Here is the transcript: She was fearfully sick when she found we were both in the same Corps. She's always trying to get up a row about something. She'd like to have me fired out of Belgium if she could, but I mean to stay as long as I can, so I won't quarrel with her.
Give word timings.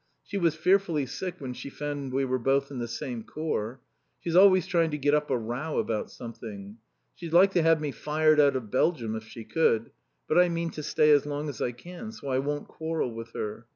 She 0.23 0.39
was 0.39 0.55
fearfully 0.55 1.05
sick 1.05 1.35
when 1.37 1.53
she 1.53 1.69
found 1.69 2.11
we 2.11 2.25
were 2.25 2.39
both 2.39 2.71
in 2.71 2.79
the 2.79 2.87
same 2.87 3.21
Corps. 3.23 3.79
She's 4.19 4.35
always 4.35 4.65
trying 4.65 4.89
to 4.89 4.97
get 4.97 5.13
up 5.13 5.29
a 5.29 5.37
row 5.37 5.77
about 5.77 6.09
something. 6.09 6.77
She'd 7.13 7.33
like 7.33 7.51
to 7.51 7.61
have 7.61 7.79
me 7.79 7.91
fired 7.91 8.39
out 8.39 8.55
of 8.55 8.71
Belgium 8.71 9.15
if 9.15 9.25
she 9.25 9.43
could, 9.43 9.91
but 10.27 10.39
I 10.39 10.49
mean 10.49 10.71
to 10.71 10.81
stay 10.81 11.11
as 11.11 11.27
long 11.27 11.49
as 11.49 11.61
I 11.61 11.71
can, 11.71 12.11
so 12.11 12.29
I 12.29 12.39
won't 12.39 12.67
quarrel 12.67 13.13
with 13.13 13.33
her. 13.33 13.67